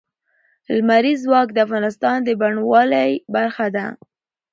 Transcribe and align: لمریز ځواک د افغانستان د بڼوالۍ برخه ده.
لمریز 0.75 1.19
ځواک 1.25 1.47
د 1.53 1.57
افغانستان 1.65 2.17
د 2.23 2.29
بڼوالۍ 2.41 3.11
برخه 3.35 3.67
ده. 3.75 3.85